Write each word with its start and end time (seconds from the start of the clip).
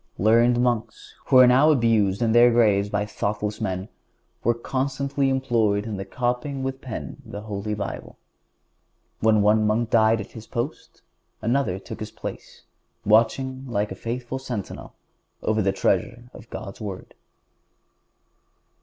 Learned 0.17 0.59
monks, 0.59 1.13
who 1.27 1.37
are 1.37 1.45
now 1.45 1.69
abused 1.69 2.23
in 2.23 2.31
their 2.31 2.49
graves 2.49 2.89
by 2.89 3.05
thoughtless 3.05 3.61
men, 3.61 3.87
were 4.43 4.55
constantly 4.55 5.29
employed 5.29 5.85
in 5.85 6.03
copying 6.05 6.63
with 6.63 6.81
the 6.81 6.87
pen 6.87 7.21
the 7.23 7.41
Holy 7.41 7.75
Bible. 7.75 8.17
When 9.19 9.43
one 9.43 9.67
monk 9.67 9.91
died 9.91 10.19
at 10.19 10.31
his 10.31 10.47
post 10.47 11.03
another 11.39 11.77
took 11.77 11.99
his 11.99 12.09
place, 12.09 12.63
watching 13.05 13.67
like 13.67 13.91
a 13.91 13.95
faithful 13.95 14.39
sentinel 14.39 14.95
over 15.43 15.61
the 15.61 15.71
treasure 15.71 16.31
of 16.33 16.49
God's 16.49 16.81
Word. 16.81 17.13